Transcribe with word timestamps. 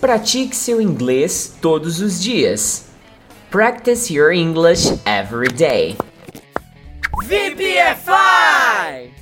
Pratique 0.00 0.54
seu 0.54 0.80
inglês 0.80 1.56
todos 1.60 2.00
os 2.00 2.22
dias. 2.22 2.84
Practice 3.50 4.12
your 4.12 4.30
English 4.30 4.92
every 5.04 5.48
day. 5.48 5.96
VPFI! 7.24 9.12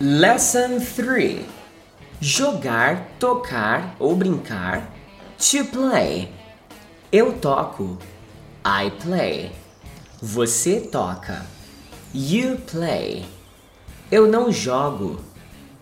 Lesson 0.00 0.80
3: 0.80 1.46
Jogar, 2.20 3.10
tocar 3.20 3.94
ou 4.00 4.16
brincar. 4.16 4.90
To 5.38 5.64
play. 5.66 6.28
Eu 7.12 7.34
toco. 7.34 7.96
I 8.66 8.90
play. 8.90 9.52
Você 10.20 10.80
toca. 10.80 11.46
You 12.12 12.56
play. 12.72 13.24
Eu 14.10 14.26
não 14.26 14.50
jogo. 14.50 15.20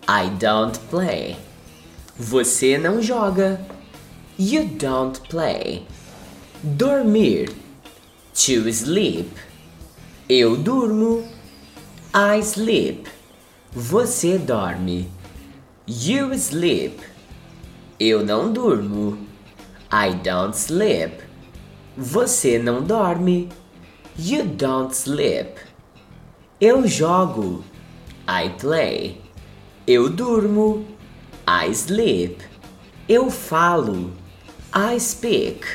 I 0.07 0.29
don't 0.29 0.77
play. 0.91 1.37
Você 2.15 2.77
não 2.77 3.01
joga. 3.01 3.59
You 4.37 4.65
don't 4.65 5.21
play. 5.29 5.85
Dormir. 6.63 7.49
To 8.33 8.67
sleep. 8.73 9.29
Eu 10.27 10.57
durmo. 10.57 11.23
I 12.15 12.39
sleep. 12.41 13.07
Você 13.71 14.39
dorme. 14.39 15.07
You 15.87 16.33
sleep. 16.33 16.99
Eu 17.99 18.25
não 18.25 18.51
durmo. 18.51 19.19
I 19.91 20.15
don't 20.15 20.57
sleep. 20.57 21.23
Você 21.95 22.57
não 22.57 22.81
dorme. 22.81 23.49
You 24.17 24.45
don't 24.45 24.95
sleep. 24.95 25.59
Eu 26.59 26.87
jogo. 26.87 27.63
I 28.27 28.49
play. 28.59 29.21
Eu 29.85 30.09
durmo. 30.09 30.87
I 31.47 31.69
sleep. 31.69 32.43
Eu 33.07 33.29
falo. 33.29 34.22
I 34.75 34.99
speak. 34.99 35.67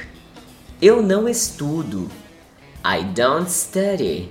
Eu 0.83 1.01
não 1.01 1.29
estudo. 1.29 2.11
I 2.85 3.05
don't 3.05 3.49
study. 3.49 4.29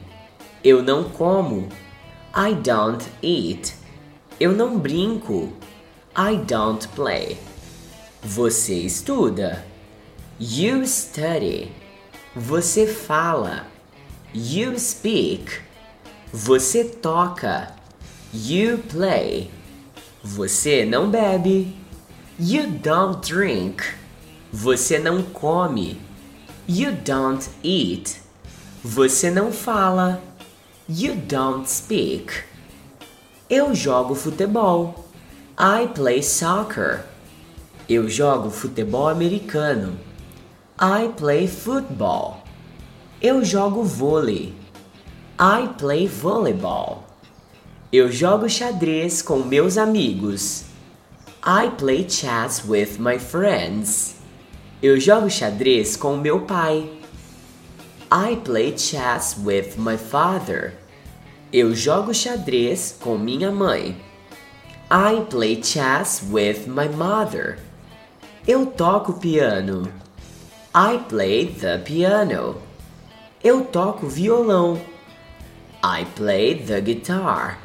Eu 0.61 0.83
não 0.83 1.05
como. 1.05 1.69
I 2.35 2.53
don't 2.53 3.05
eat. 3.23 3.73
Eu 4.37 4.51
não 4.51 4.77
brinco. 4.77 5.53
I 6.17 6.35
don't 6.35 6.85
play. 6.89 7.37
Você 8.21 8.73
estuda. 8.73 9.65
You 10.37 10.85
study. 10.85 11.71
Você 12.35 12.85
fala. 12.87 13.67
You 14.35 14.77
speak. 14.77 15.61
Você 16.33 16.83
toca. 16.83 17.73
You 18.33 18.79
play. 18.79 19.49
Você 20.21 20.83
não 20.83 21.09
bebe. 21.09 21.73
You 22.37 22.69
don't 22.69 23.25
drink. 23.25 23.81
Você 24.51 24.97
não 24.97 25.21
come. 25.23 25.99
You 26.67 26.93
don't 26.93 27.47
eat. 27.63 28.21
Você 28.83 29.29
não 29.29 29.51
fala. 29.51 30.21
You 30.89 31.15
don't 31.15 31.69
speak. 31.69 32.31
Eu 33.49 33.75
jogo 33.75 34.15
futebol. 34.15 35.05
I 35.59 35.87
play 35.87 36.21
soccer. 36.21 37.05
Eu 37.89 38.09
jogo 38.09 38.49
futebol 38.49 39.07
americano. 39.07 39.97
I 40.79 41.09
play 41.17 41.47
football. 41.47 42.43
Eu 43.21 43.43
jogo 43.43 43.83
vôlei. 43.83 44.53
I 45.39 45.69
play 45.77 46.07
volleyball. 46.07 47.05
Eu 47.91 48.11
jogo 48.11 48.49
xadrez 48.49 49.21
com 49.21 49.39
meus 49.39 49.77
amigos. 49.77 50.65
I 51.45 51.69
play 51.77 52.05
chess 52.09 52.63
with 52.67 52.99
my 52.99 53.17
friends. 53.17 54.16
Eu 54.79 54.99
jogo 54.99 55.27
xadrez 55.27 55.95
com 55.95 56.17
meu 56.17 56.41
pai. 56.41 56.87
I 58.11 58.35
play 58.35 58.77
chess 58.77 59.35
with 59.43 59.71
my 59.75 59.97
father. 59.97 60.75
Eu 61.51 61.75
jogo 61.75 62.13
xadrez 62.13 62.95
com 62.99 63.17
minha 63.17 63.49
mãe. 63.49 63.99
I 64.91 65.21
play 65.31 65.63
chess 65.63 66.21
with 66.31 66.67
my 66.67 66.87
mother. 66.89 67.57
Eu 68.47 68.67
toco 68.67 69.13
piano. 69.13 69.91
I 70.75 70.99
play 71.09 71.47
the 71.47 71.79
piano. 71.79 72.57
Eu 73.43 73.65
toco 73.65 74.05
violão. 74.05 74.79
I 75.83 76.05
play 76.15 76.53
the 76.53 76.79
guitar. 76.81 77.59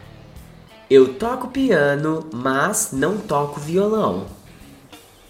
Eu 0.89 1.13
toco 1.13 1.49
piano, 1.49 2.27
mas 2.33 2.89
não 2.91 3.19
toco 3.19 3.61
violão. 3.61 4.25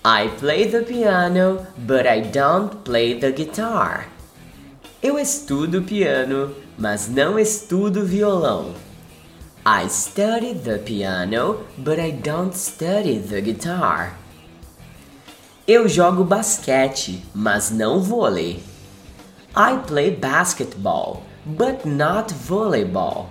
I 0.05 0.27
play 0.37 0.67
the 0.67 0.83
piano, 0.83 1.65
but 1.79 2.09
I 2.09 2.23
don't 2.23 2.83
play 2.83 3.15
the 3.15 3.31
guitar. 3.31 4.09
Eu 5.01 5.17
estudo 5.17 5.81
piano, 5.83 6.53
mas 6.77 7.09
não 7.09 7.39
estudo 7.39 8.05
violão. 8.05 8.75
I 9.65 9.89
study 9.89 10.55
the 10.55 10.79
piano, 10.79 11.65
but 11.79 12.01
I 12.01 12.11
don't 12.11 12.53
study 12.59 13.21
the 13.21 13.41
guitar. 13.41 14.19
Eu 15.69 15.89
jogo 15.89 16.25
basquete, 16.25 17.25
mas 17.33 17.71
não 17.71 18.03
vôlei. 18.03 18.61
I 19.55 19.79
play 19.87 20.11
basketball, 20.11 21.23
but 21.47 21.85
not 21.85 22.35
volleyball. 22.35 23.29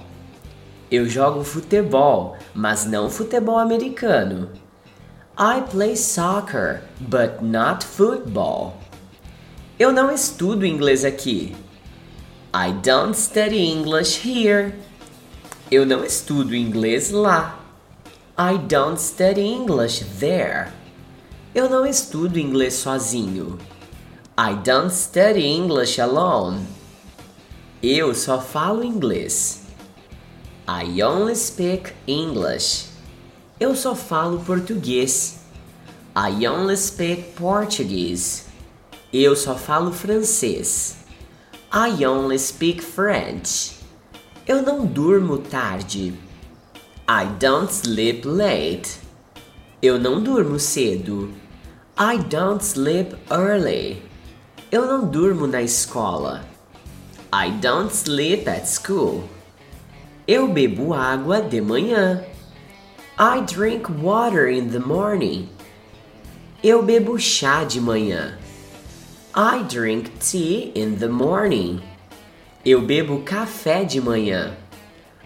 Eu 0.90 1.06
jogo 1.06 1.44
futebol, 1.44 2.38
mas 2.56 2.86
não 2.86 3.09
futebol 3.09 3.58
americano. 3.58 4.61
I 5.44 5.62
play 5.62 5.96
soccer, 5.96 6.84
but 7.00 7.41
not 7.41 7.84
football. 7.84 8.78
Eu 9.79 9.91
não 9.91 10.12
estudo 10.12 10.68
inglês 10.68 11.03
aqui. 11.03 11.56
I 12.53 12.72
don't 12.84 13.18
study 13.18 13.57
English 13.57 14.19
here. 14.24 14.75
Eu 15.72 15.84
não 15.84 16.06
estudo 16.06 16.56
inglês 16.56 17.09
lá. 17.09 17.59
I 18.38 18.59
don't 18.59 19.02
study 19.02 19.41
English 19.41 20.06
there. 20.19 20.72
Eu 21.56 21.68
não 21.68 21.88
estudo 21.88 22.38
inglês 22.38 22.75
sozinho. 22.75 23.58
I 24.38 24.53
don't 24.63 24.94
study 24.94 25.44
English 25.44 26.00
alone. 26.00 26.68
Eu 27.81 28.13
só 28.13 28.40
falo 28.40 28.84
inglês. 28.84 29.63
I 30.68 31.02
only 31.02 31.35
speak 31.35 31.94
English. 32.06 32.91
Eu 33.62 33.76
só 33.76 33.94
falo 33.94 34.40
português. 34.40 35.38
I 36.16 36.48
only 36.48 36.76
speak 36.76 37.34
Portuguese. 37.36 38.46
Eu 39.14 39.36
só 39.36 39.56
falo 39.56 39.94
francês. 39.94 40.96
I 41.72 42.04
only 42.04 42.40
speak 42.40 42.82
French. 42.82 43.74
Eu 44.48 44.64
não 44.64 44.84
durmo 44.84 45.38
tarde. 45.38 46.12
I 47.08 47.28
don't 47.40 47.72
sleep 47.72 48.28
late. 48.28 48.98
Eu 49.80 50.00
não 50.00 50.24
durmo 50.24 50.58
cedo. 50.58 51.32
I 51.96 52.18
don't 52.18 52.64
sleep 52.64 53.16
early. 53.30 54.02
Eu 54.72 54.88
não 54.88 55.06
durmo 55.06 55.46
na 55.46 55.62
escola. 55.62 56.44
I 57.32 57.52
don't 57.62 57.94
sleep 57.94 58.50
at 58.50 58.66
school. 58.66 59.24
Eu 60.28 60.48
bebo 60.48 60.96
água 60.96 61.44
de 61.44 61.62
manhã. 61.62 62.26
I 63.18 63.42
drink 63.42 63.90
water 63.90 64.48
in 64.48 64.72
the 64.72 64.80
morning. 64.80 65.50
Eu 66.64 66.82
bebo 66.82 67.20
chá 67.20 67.64
de 67.66 67.80
manhã. 67.80 68.38
I 69.36 69.64
drink 69.64 70.20
tea 70.20 70.72
in 70.74 70.98
the 70.98 71.10
morning. 71.10 71.82
Eu 72.66 72.82
bebo 72.82 73.22
café 73.24 73.84
de 73.84 74.00
manhã. 74.00 74.56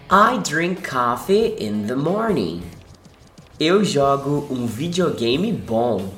I 0.10 0.38
drink 0.40 0.84
coffee 0.84 1.56
in 1.60 1.88
the 1.88 1.96
morning. 1.96 2.64
Eu 3.60 3.84
jogo 3.84 4.48
um 4.50 4.66
videogame 4.66 5.52
bom. 5.54 6.14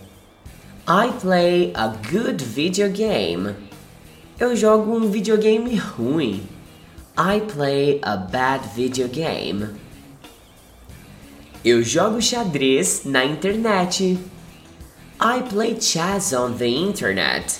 I 0.88 1.12
play 1.20 1.74
a 1.76 1.90
good 1.90 2.42
video 2.42 2.90
game. 2.90 3.56
Eu 4.40 4.56
jogo 4.56 4.96
um 4.96 5.12
videogame 5.12 5.76
ruim. 5.76 6.48
I 7.18 7.42
play 7.42 8.00
a 8.04 8.16
bad 8.16 8.66
video 8.74 9.08
game. 9.08 9.87
Eu 11.70 11.84
jogo 11.84 12.22
xadrez 12.22 13.02
na 13.04 13.26
internet. 13.26 14.18
I 15.20 15.42
play 15.50 15.76
chess 15.78 16.32
on 16.32 16.54
the 16.54 16.66
internet. 16.66 17.60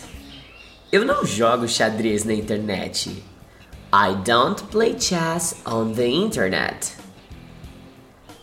Eu 0.94 1.04
não 1.04 1.26
jogo 1.26 1.68
xadrez 1.68 2.24
na 2.24 2.34
internet. 2.34 3.22
I 3.92 4.16
don't 4.24 4.64
play 4.72 4.96
chess 4.98 5.58
on 5.66 5.92
the 5.92 6.08
internet. 6.08 6.94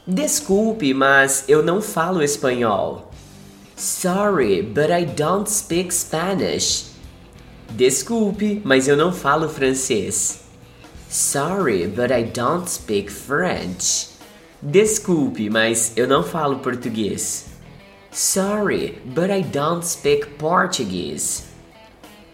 Desculpe, 0.06 0.92
mas 0.92 1.46
eu 1.48 1.62
não 1.62 1.80
falo 1.80 2.22
espanhol. 2.22 3.10
Sorry, 3.74 4.60
but 4.60 4.90
I 4.90 5.06
don't 5.06 5.50
speak 5.50 5.94
Spanish. 5.94 6.90
Desculpe, 7.70 8.60
mas 8.66 8.86
eu 8.86 8.98
não 8.98 9.14
falo 9.14 9.48
francês. 9.48 10.42
Sorry, 11.08 11.86
but 11.86 12.10
I 12.10 12.24
don't 12.24 12.68
speak 12.68 13.10
French. 13.10 14.13
Desculpe, 14.66 15.50
mas 15.50 15.92
eu 15.94 16.08
não 16.08 16.22
falo 16.22 16.60
português. 16.60 17.48
Sorry, 18.10 18.98
but 19.04 19.28
I 19.30 19.42
don't 19.42 19.84
speak 19.84 20.26
Portuguese. 20.38 21.42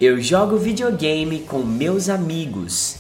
Eu 0.01 0.21
jogo 0.21 0.57
videogame 0.57 1.41
com 1.41 1.59
meus 1.65 2.09
amigos. 2.09 2.99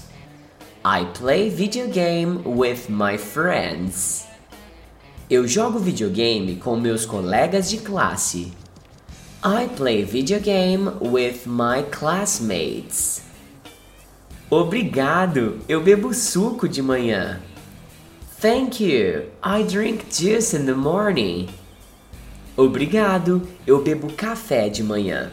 I 0.84 1.06
play 1.16 1.48
video 1.48 1.86
game 1.86 2.40
with 2.44 2.88
my 2.88 3.16
friends. 3.16 4.26
Eu 5.30 5.46
jogo 5.46 5.78
videogame 5.78 6.56
com 6.56 6.74
meus 6.76 7.06
colegas 7.06 7.70
de 7.70 7.78
classe. 7.78 8.52
I 9.44 9.68
play 9.76 10.02
video 10.02 10.40
game 10.40 10.90
with 11.00 11.42
my 11.46 11.84
classmates. 11.88 13.22
Obrigado, 14.50 15.60
eu 15.68 15.80
bebo 15.80 16.12
suco 16.12 16.68
de 16.68 16.82
manhã. 16.82 17.40
Thank 18.40 18.80
you, 18.80 19.30
I 19.42 19.62
drink 19.64 20.10
juice 20.10 20.54
in 20.54 20.64
the 20.64 20.74
morning. 20.74 21.50
Obrigado, 22.56 23.46
eu 23.66 23.82
bebo 23.82 24.08
café 24.16 24.70
de 24.70 24.82
manhã. 24.82 25.30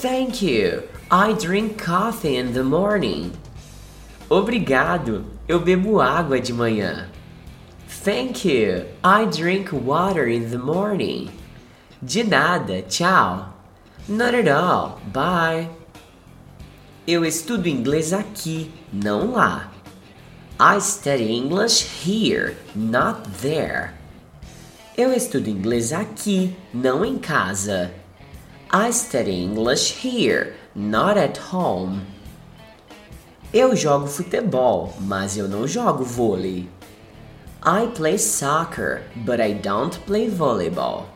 Thank 0.00 0.40
you, 0.40 0.84
I 1.10 1.34
drink 1.34 1.76
coffee 1.76 2.36
in 2.38 2.54
the 2.54 2.62
morning. 2.62 3.32
Obrigado, 4.30 5.26
eu 5.46 5.60
bebo 5.60 6.00
água 6.00 6.40
de 6.40 6.54
manhã. 6.54 7.06
Thank 7.86 8.46
you, 8.46 8.86
I 9.04 9.26
drink 9.26 9.70
water 9.70 10.26
in 10.26 10.48
the 10.48 10.56
morning. 10.56 11.28
De 12.02 12.24
nada, 12.24 12.80
tchau. 12.88 13.52
Not 14.08 14.34
at 14.34 14.48
all, 14.48 14.98
bye. 15.12 15.68
Eu 17.06 17.26
estudo 17.26 17.68
inglês 17.68 18.14
aqui, 18.14 18.70
não 18.90 19.32
lá. 19.32 19.70
I 20.62 20.78
study 20.78 21.34
English 21.34 22.04
here, 22.04 22.54
not 22.74 23.22
there. 23.40 23.94
Eu 24.94 25.10
estudo 25.10 25.48
inglês 25.48 25.90
aqui, 25.90 26.54
não 26.74 27.02
em 27.02 27.16
casa. 27.16 27.90
I 28.70 28.92
study 28.92 29.42
English 29.42 30.06
here, 30.06 30.52
not 30.74 31.18
at 31.18 31.40
home. 31.50 32.02
Eu 33.54 33.74
jogo 33.74 34.06
futebol, 34.06 34.92
mas 35.00 35.38
eu 35.38 35.48
não 35.48 35.66
jogo 35.66 36.04
vôlei. 36.04 36.68
I 37.64 37.86
play 37.96 38.18
soccer, 38.18 39.04
but 39.16 39.40
I 39.40 39.54
don't 39.54 39.98
play 40.00 40.28
volleyball. 40.28 41.06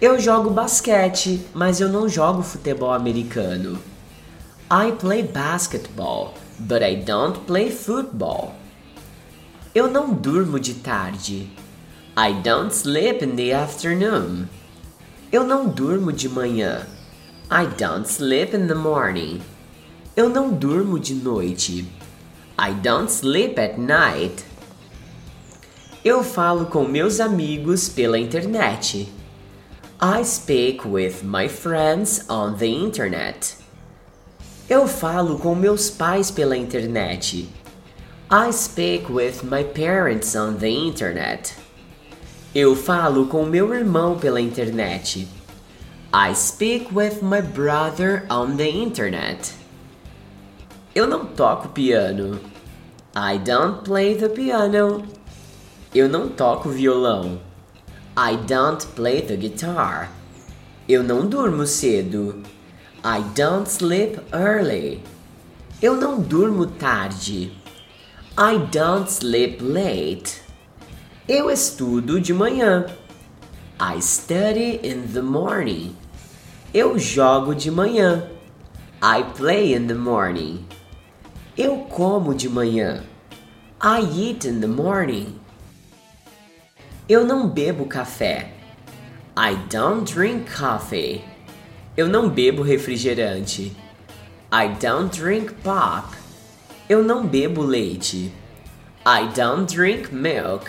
Eu 0.00 0.18
jogo 0.18 0.48
basquete, 0.48 1.46
mas 1.52 1.78
eu 1.78 1.90
não 1.90 2.08
jogo 2.08 2.42
futebol 2.42 2.94
americano. 2.94 3.78
I 4.70 4.92
play 4.92 5.24
basketball, 5.24 6.32
but 6.60 6.82
I 6.82 6.94
don't 6.96 7.46
play 7.46 7.70
football. 7.70 8.54
Eu 9.74 9.90
não 9.90 10.12
durmo 10.12 10.58
de 10.58 10.74
tarde. 10.74 11.48
I 12.16 12.32
don't 12.42 12.74
sleep 12.74 13.24
in 13.24 13.36
the 13.36 13.52
afternoon. 13.52 14.48
Eu 15.32 15.44
não 15.44 15.68
durmo 15.68 16.12
de 16.12 16.28
manhã. 16.28 16.86
I 17.50 17.66
don't 17.78 18.08
sleep 18.08 18.54
in 18.54 18.66
the 18.66 18.74
morning. 18.74 19.40
Eu 20.16 20.28
não 20.28 20.50
durmo 20.50 20.98
de 20.98 21.14
noite. 21.14 21.86
I 22.58 22.72
don't 22.82 23.10
sleep 23.10 23.58
at 23.58 23.78
night. 23.78 24.44
Eu 26.04 26.22
falo 26.24 26.66
com 26.66 26.84
meus 26.84 27.20
amigos 27.20 27.88
pela 27.88 28.18
internet. 28.18 29.08
I 30.00 30.24
speak 30.24 30.86
with 30.86 31.22
my 31.22 31.48
friends 31.48 32.24
on 32.28 32.56
the 32.56 32.66
internet. 32.66 33.59
Eu 34.70 34.86
falo 34.86 35.36
com 35.36 35.52
meus 35.52 35.90
pais 35.90 36.30
pela 36.30 36.56
internet. 36.56 37.48
I 38.30 38.52
speak 38.52 39.10
with 39.10 39.42
my 39.42 39.64
parents 39.64 40.36
on 40.36 40.58
the 40.58 40.68
internet. 40.68 41.56
Eu 42.54 42.76
falo 42.76 43.26
com 43.26 43.44
meu 43.44 43.74
irmão 43.74 44.16
pela 44.16 44.40
internet. 44.40 45.26
I 46.14 46.32
speak 46.36 46.94
with 46.94 47.20
my 47.20 47.42
brother 47.42 48.24
on 48.30 48.56
the 48.56 48.68
internet. 48.68 49.52
Eu 50.94 51.08
não 51.08 51.26
toco 51.26 51.70
piano. 51.70 52.38
I 53.12 53.38
don't 53.38 53.82
play 53.82 54.14
the 54.14 54.28
piano. 54.28 55.02
Eu 55.92 56.08
não 56.08 56.28
toco 56.28 56.68
violão. 56.68 57.40
I 58.16 58.36
don't 58.36 58.86
play 58.94 59.20
the 59.20 59.34
guitar. 59.34 60.12
Eu 60.88 61.02
não 61.02 61.26
durmo 61.26 61.66
cedo. 61.66 62.40
I 63.02 63.22
don't 63.34 63.66
sleep 63.66 64.20
early. 64.30 65.02
Eu 65.80 65.96
não 65.96 66.20
durmo 66.20 66.66
tarde. 66.66 67.50
I 68.36 68.58
don't 68.70 69.10
sleep 69.10 69.62
late. 69.62 70.42
Eu 71.26 71.50
estudo 71.50 72.20
de 72.20 72.34
manhã. 72.34 72.84
I 73.80 74.02
study 74.02 74.80
in 74.82 75.14
the 75.14 75.22
morning. 75.22 75.96
Eu 76.74 76.98
jogo 76.98 77.54
de 77.54 77.70
manhã. 77.70 78.28
I 79.02 79.22
play 79.34 79.74
in 79.74 79.86
the 79.86 79.94
morning. 79.94 80.66
Eu 81.56 81.86
como 81.88 82.34
de 82.34 82.50
manhã. 82.50 83.02
I 83.80 84.00
eat 84.00 84.46
in 84.46 84.60
the 84.60 84.66
morning. 84.66 85.40
Eu 87.08 87.24
não 87.24 87.48
bebo 87.48 87.86
café. 87.86 88.52
I 89.34 89.54
don't 89.70 90.04
drink 90.04 90.50
coffee. 90.54 91.29
Eu 92.00 92.08
não 92.08 92.30
bebo 92.30 92.62
refrigerante. 92.62 93.76
I 94.50 94.68
don't 94.80 95.14
drink 95.14 95.52
pop. 95.62 96.16
Eu 96.88 97.04
não 97.04 97.26
bebo 97.26 97.60
leite. 97.60 98.32
I 99.06 99.28
don't 99.36 99.70
drink 99.70 100.10
milk. 100.10 100.64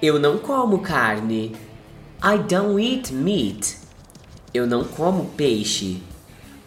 Eu 0.00 0.18
não 0.18 0.38
como 0.38 0.78
carne. 0.78 1.54
I 2.24 2.38
don't 2.48 2.82
eat 2.82 3.12
meat. 3.12 3.76
Eu 4.54 4.66
não 4.66 4.84
como 4.84 5.26
peixe. 5.36 6.02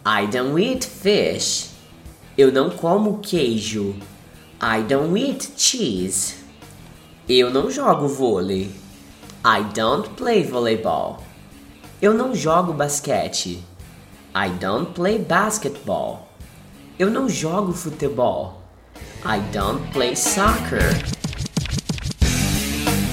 I 0.06 0.28
don't 0.30 0.62
eat 0.62 0.86
fish. 0.86 1.70
Eu 2.38 2.52
não 2.52 2.70
como 2.70 3.18
queijo. 3.18 3.96
I 4.62 4.84
don't 4.84 5.20
eat 5.20 5.50
cheese. 5.56 6.36
Eu 7.28 7.50
não 7.50 7.68
jogo 7.68 8.06
vôlei. 8.06 8.70
I 9.44 9.64
don't 9.74 10.10
play 10.10 10.44
volleyball. 10.44 11.26
Eu 12.00 12.12
não 12.12 12.34
jogo 12.34 12.74
basquete. 12.74 13.64
I 14.34 14.50
don't 14.60 14.92
play 14.92 15.18
basketball. 15.18 16.28
Eu 16.98 17.10
não 17.10 17.26
jogo 17.26 17.72
futebol. 17.72 18.60
I 19.24 19.40
don't 19.50 19.80
play 19.94 20.14
soccer. 20.14 20.82